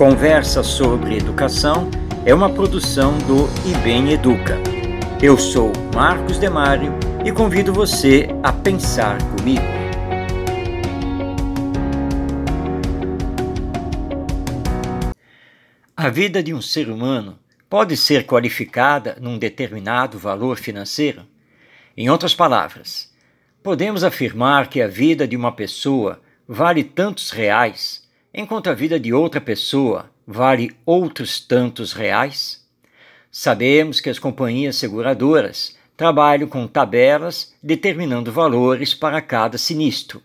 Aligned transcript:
Conversa 0.00 0.62
sobre 0.62 1.18
Educação 1.18 1.90
é 2.24 2.34
uma 2.34 2.48
produção 2.48 3.18
do 3.18 3.46
IBEM 3.68 4.12
Educa. 4.12 4.56
Eu 5.22 5.36
sou 5.36 5.70
Marcos 5.94 6.38
Demário 6.38 6.94
e 7.22 7.30
convido 7.30 7.70
você 7.70 8.26
a 8.42 8.50
pensar 8.50 9.18
comigo. 9.36 9.60
A 15.94 16.08
vida 16.08 16.42
de 16.42 16.54
um 16.54 16.62
ser 16.62 16.88
humano 16.88 17.38
pode 17.68 17.94
ser 17.94 18.24
qualificada 18.24 19.18
num 19.20 19.38
determinado 19.38 20.18
valor 20.18 20.56
financeiro? 20.56 21.26
Em 21.96 22.08
outras 22.08 22.34
palavras, 22.34 23.12
podemos 23.62 24.04
afirmar 24.04 24.68
que 24.68 24.80
a 24.80 24.86
vida 24.86 25.26
de 25.26 25.36
uma 25.36 25.52
pessoa 25.52 26.20
vale 26.46 26.84
tantos 26.84 27.30
reais 27.30 28.08
enquanto 28.32 28.70
a 28.70 28.74
vida 28.74 28.98
de 28.98 29.12
outra 29.12 29.40
pessoa 29.40 30.10
vale 30.26 30.76
outros 30.86 31.40
tantos 31.40 31.92
reais? 31.92 32.64
Sabemos 33.30 34.00
que 34.00 34.08
as 34.08 34.18
companhias 34.18 34.76
seguradoras 34.76 35.76
trabalham 35.96 36.48
com 36.48 36.66
tabelas 36.66 37.52
determinando 37.62 38.32
valores 38.32 38.94
para 38.94 39.20
cada 39.20 39.58
sinistro, 39.58 40.22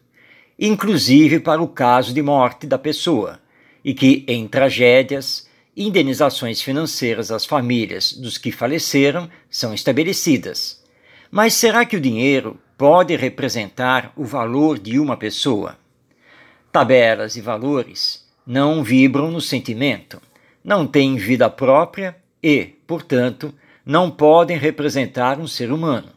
inclusive 0.57 1.39
para 1.39 1.61
o 1.61 1.67
caso 1.67 2.13
de 2.13 2.21
morte 2.21 2.65
da 2.65 2.77
pessoa, 2.77 3.39
e 3.83 3.93
que, 3.93 4.23
em 4.27 4.47
tragédias, 4.47 5.47
indenizações 5.75 6.61
financeiras 6.61 7.31
às 7.31 7.45
famílias 7.45 8.13
dos 8.13 8.37
que 8.37 8.51
faleceram 8.51 9.29
são 9.49 9.73
estabelecidas. 9.73 10.84
Mas 11.31 11.53
será 11.53 11.85
que 11.85 11.97
o 11.97 12.01
dinheiro 12.01 12.59
pode 12.77 13.15
representar 13.15 14.11
o 14.15 14.23
valor 14.23 14.77
de 14.79 14.99
uma 14.99 15.17
pessoa? 15.17 15.77
Tabelas 16.71 17.35
e 17.35 17.41
valores 17.41 18.25
não 18.45 18.83
vibram 18.83 19.31
no 19.31 19.41
sentimento, 19.41 20.21
não 20.63 20.85
têm 20.85 21.15
vida 21.15 21.49
própria 21.49 22.15
e, 22.43 22.75
portanto, 22.85 23.53
não 23.85 24.11
podem 24.11 24.57
representar 24.57 25.39
um 25.39 25.47
ser 25.47 25.71
humano, 25.71 26.09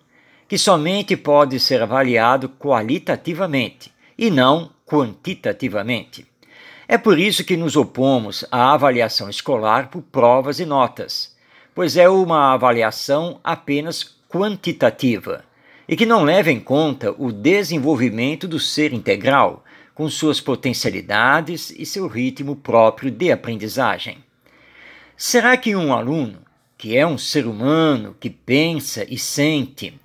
que 0.49 0.59
somente 0.59 1.17
pode 1.17 1.61
ser 1.61 1.83
avaliado 1.83 2.49
qualitativamente 2.49 3.93
e 4.17 4.31
não 4.31 4.71
quantitativamente. 4.87 6.27
É 6.87 6.97
por 6.97 7.19
isso 7.19 7.45
que 7.45 7.57
nos 7.57 7.77
opomos 7.77 8.45
à 8.51 8.73
avaliação 8.73 9.29
escolar 9.29 9.91
por 9.91 10.03
provas 10.03 10.59
e 10.59 10.65
notas, 10.65 11.37
pois 11.75 11.97
é 11.97 12.09
uma 12.09 12.55
avaliação 12.55 13.39
apenas 13.45 14.18
quantitativa 14.29 15.45
e 15.89 15.97
que 15.97 16.05
não 16.05 16.23
leva 16.23 16.51
em 16.51 16.61
conta 16.61 17.15
o 17.17 17.33
desenvolvimento 17.33 18.47
do 18.47 18.61
ser 18.61 18.93
integral, 18.93 19.65
com 19.95 20.09
suas 20.09 20.41
potencialidades 20.41 21.71
e 21.71 21.85
seu 21.85 22.07
ritmo 22.07 22.55
próprio 22.55 23.11
de 23.11 23.33
aprendizagem. 23.33 24.19
Será 25.17 25.57
que 25.57 25.75
um 25.75 25.93
aluno, 25.93 26.39
que 26.77 26.97
é 26.97 27.05
um 27.05 27.19
ser 27.19 27.47
humano 27.47 28.15
que 28.21 28.31
pensa 28.31 29.05
e 29.09 29.19
sente, 29.19 29.99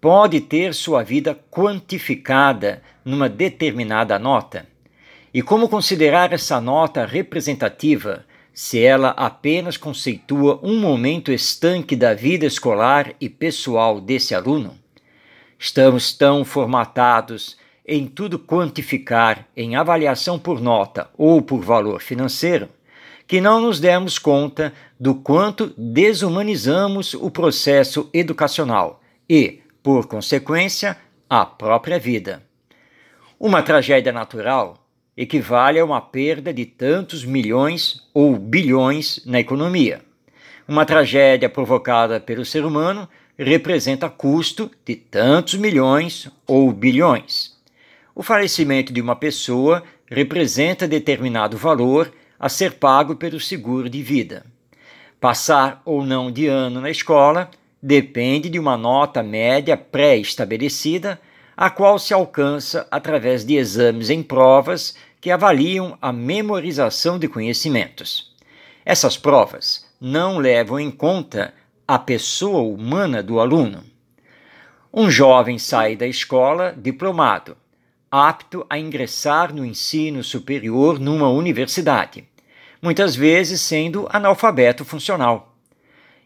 pode 0.00 0.40
ter 0.40 0.72
sua 0.72 1.02
vida 1.02 1.36
quantificada 1.50 2.80
numa 3.04 3.28
determinada 3.28 4.18
nota? 4.18 4.68
E 5.32 5.42
como 5.42 5.68
considerar 5.68 6.32
essa 6.32 6.60
nota 6.60 7.04
representativa 7.04 8.24
se 8.52 8.82
ela 8.82 9.10
apenas 9.10 9.76
conceitua 9.76 10.58
um 10.62 10.78
momento 10.78 11.32
estanque 11.32 11.94
da 11.94 12.14
vida 12.14 12.46
escolar 12.46 13.14
e 13.20 13.28
pessoal 13.28 14.00
desse 14.00 14.34
aluno? 14.34 14.76
Estamos 15.58 16.12
tão 16.12 16.44
formatados 16.44 17.56
em 17.86 18.06
tudo 18.06 18.38
quantificar 18.38 19.46
em 19.56 19.76
avaliação 19.76 20.38
por 20.38 20.60
nota 20.60 21.10
ou 21.18 21.42
por 21.42 21.60
valor 21.60 22.00
financeiro, 22.00 22.68
que 23.26 23.40
não 23.40 23.60
nos 23.60 23.78
demos 23.78 24.18
conta 24.18 24.72
do 24.98 25.14
quanto 25.14 25.72
desumanizamos 25.76 27.14
o 27.14 27.30
processo 27.30 28.08
educacional 28.12 29.00
e, 29.28 29.60
por 29.82 30.06
consequência, 30.06 30.96
a 31.28 31.44
própria 31.44 31.98
vida. 31.98 32.42
Uma 33.38 33.62
tragédia 33.62 34.12
natural 34.12 34.79
equivale 35.20 35.78
a 35.78 35.84
uma 35.84 36.00
perda 36.00 36.50
de 36.50 36.64
tantos 36.64 37.26
milhões 37.26 38.08
ou 38.14 38.38
bilhões 38.38 39.20
na 39.26 39.38
economia. 39.38 40.00
Uma 40.66 40.86
tragédia 40.86 41.46
provocada 41.46 42.18
pelo 42.18 42.42
ser 42.42 42.64
humano 42.64 43.06
representa 43.38 44.08
custo 44.08 44.70
de 44.82 44.96
tantos 44.96 45.56
milhões 45.56 46.30
ou 46.46 46.72
bilhões. 46.72 47.54
O 48.14 48.22
falecimento 48.22 48.94
de 48.94 49.02
uma 49.02 49.14
pessoa 49.14 49.82
representa 50.06 50.88
determinado 50.88 51.54
valor 51.54 52.10
a 52.38 52.48
ser 52.48 52.72
pago 52.72 53.14
pelo 53.14 53.38
seguro 53.38 53.90
de 53.90 54.02
vida. 54.02 54.46
Passar 55.20 55.82
ou 55.84 56.02
não 56.02 56.32
de 56.32 56.46
ano 56.46 56.80
na 56.80 56.90
escola 56.90 57.50
depende 57.82 58.48
de 58.48 58.58
uma 58.58 58.74
nota 58.78 59.22
média 59.22 59.76
pré-estabelecida, 59.76 61.20
a 61.54 61.68
qual 61.68 61.98
se 61.98 62.14
alcança 62.14 62.88
através 62.90 63.44
de 63.44 63.56
exames 63.56 64.08
em 64.08 64.22
provas 64.22 64.94
que 65.20 65.30
avaliam 65.30 65.98
a 66.00 66.12
memorização 66.12 67.18
de 67.18 67.28
conhecimentos. 67.28 68.34
Essas 68.84 69.16
provas 69.16 69.86
não 70.00 70.38
levam 70.38 70.80
em 70.80 70.90
conta 70.90 71.52
a 71.86 71.98
pessoa 71.98 72.62
humana 72.62 73.22
do 73.22 73.38
aluno. 73.40 73.84
Um 74.92 75.10
jovem 75.10 75.58
sai 75.58 75.96
da 75.96 76.06
escola 76.06 76.74
diplomado 76.76 77.56
apto 78.10 78.66
a 78.68 78.76
ingressar 78.76 79.54
no 79.54 79.64
ensino 79.64 80.24
superior 80.24 80.98
numa 80.98 81.28
universidade, 81.28 82.26
muitas 82.82 83.14
vezes 83.14 83.60
sendo 83.60 84.08
analfabeto 84.10 84.84
funcional. 84.84 85.54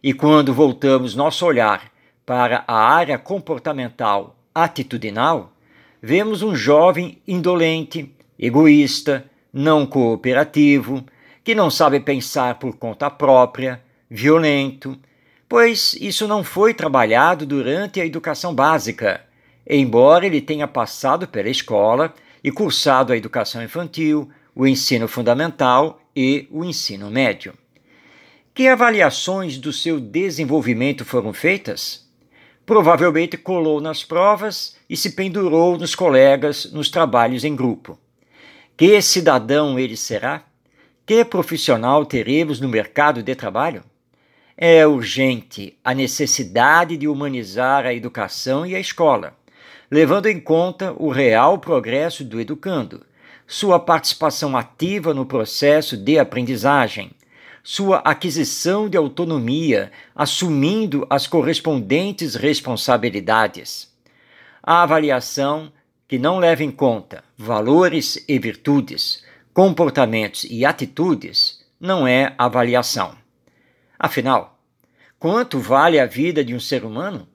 E 0.03 0.15
quando 0.15 0.55
voltamos 0.55 1.15
nosso 1.15 1.45
olhar 1.45 1.93
para 2.25 2.65
a 2.67 2.75
área 2.75 3.19
comportamental 3.19 4.35
atitudinal, 4.55 5.53
vemos 6.01 6.43
um 6.43 6.57
jovem 6.57 7.21
indolente, 7.29 8.15
egoísta, 8.39 9.25
não 9.53 9.87
cooperativo, 9.87 11.05
que 11.43 11.55
não 11.55 11.71
sabe 11.71 12.01
pensar 12.01 12.59
por 12.59 12.77
conta 12.77 13.11
própria, 13.11 13.83
violento, 14.11 14.99
pois 15.49 15.95
isso 16.01 16.27
não 16.27 16.43
foi 16.43 16.75
trabalhado 16.75 17.45
durante 17.47 18.01
a 18.01 18.07
educação 18.07 18.55
básica 18.55 19.21
embora 19.69 20.27
ele 20.27 20.41
tenha 20.41 20.69
passado 20.69 21.27
pela 21.27 21.49
escola 21.49 22.13
e 22.43 22.51
cursado 22.51 23.13
a 23.13 23.17
educação 23.17 23.63
infantil, 23.63 24.29
o 24.55 24.67
ensino 24.67 25.09
fundamental 25.09 26.01
e 26.15 26.47
o 26.51 26.65
ensino 26.65 27.11
médio. 27.11 27.55
Que 28.53 28.69
avaliações 28.69 29.59
do 29.59 29.73
seu 29.73 29.99
desenvolvimento 29.99 31.05
foram 31.05 31.33
feitas? 31.33 32.09
Provavelmente 32.65 33.37
colou 33.37 33.81
nas 33.81 34.05
provas 34.05 34.77
e 34.89 34.97
se 34.97 35.11
pendurou 35.11 35.77
nos 35.77 35.95
colegas 35.95 36.71
nos 36.73 36.89
trabalhos 36.89 37.45
em 37.45 37.57
grupo. 37.57 37.99
Que 38.77 39.01
cidadão 39.01 39.79
ele 39.79 39.97
será? 39.97 40.45
Que 41.07 41.25
profissional 41.25 42.05
teremos 42.05 42.61
no 42.61 42.69
mercado 42.69 43.23
de 43.23 43.35
trabalho? 43.35 43.83
É 44.57 44.87
urgente 44.87 45.77
a 45.85 45.93
necessidade 45.95 46.97
de 46.97 47.09
humanizar 47.09 47.87
a 47.87 47.95
educação 47.95 48.65
e 48.65 48.75
a 48.75 48.81
escola 48.81 49.37
levando 49.95 50.27
em 50.27 50.41
conta 50.41 50.93
o 50.99 51.09
real 51.09 51.59
progresso 51.59 52.25
do 52.25 52.41
educando, 52.41 53.07
sua 53.47 53.79
participação 53.79 54.57
ativa 54.57 55.13
no 55.13 55.25
processo 55.27 55.97
de 55.97 56.19
aprendizagem, 56.19 57.13
sua 57.63 57.99
aquisição 57.99 58.89
de 58.89 58.97
autonomia, 58.97 59.93
assumindo 60.13 61.07
as 61.09 61.29
correspondentes 61.29 62.35
responsabilidades. 62.35 63.89
A 64.61 64.83
avaliação 64.83 65.73
que 66.07 66.19
não 66.19 66.39
leva 66.39 66.63
em 66.63 66.71
conta 66.71 67.25
valores 67.37 68.23
e 68.29 68.39
virtudes, 68.39 69.25
comportamentos 69.53 70.45
e 70.49 70.65
atitudes 70.65 71.65
não 71.81 72.07
é 72.07 72.35
avaliação. 72.37 73.17
Afinal, 73.99 74.59
quanto 75.19 75.59
vale 75.59 75.99
a 75.99 76.07
vida 76.07 76.45
de 76.45 76.55
um 76.55 76.61
ser 76.61 76.85
humano? 76.85 77.29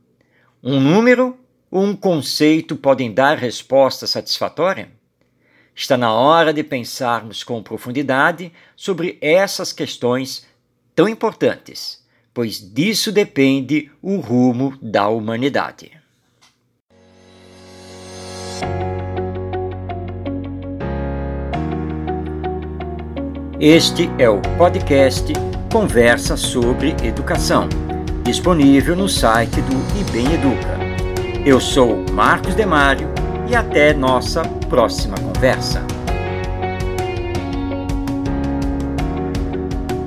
Um 0.62 0.80
número 0.80 1.38
ou 1.72 1.84
um 1.84 1.96
conceito 1.96 2.76
podem 2.76 3.14
dar 3.14 3.38
resposta 3.38 4.06
satisfatória? 4.06 4.92
Está 5.74 5.96
na 5.96 6.12
hora 6.12 6.52
de 6.54 6.64
pensarmos 6.64 7.44
com 7.44 7.64
profundidade 7.64 8.52
sobre 8.76 9.18
essas 9.22 9.72
questões 9.72 10.46
tão 10.94 11.08
importantes, 11.08 12.06
pois 12.34 12.60
disso 12.60 13.12
depende 13.12 13.90
o 14.02 14.18
rumo 14.18 14.78
da 14.82 15.08
humanidade. 15.08 15.92
Este 23.62 24.10
é 24.18 24.30
o 24.30 24.40
podcast 24.58 25.34
Conversa 25.70 26.38
sobre 26.38 26.96
Educação, 27.04 27.68
disponível 28.24 28.96
no 28.96 29.10
site 29.10 29.60
do 29.64 30.00
IBEM 30.00 30.34
Educa 30.36 30.80
Eu 31.46 31.60
sou 31.60 32.06
Marcos 32.14 32.56
Demário 32.56 33.10
e 33.50 33.56
até 33.58 33.94
nossa 33.94 34.44
próxima 34.70 35.18
conversa. 35.18 35.86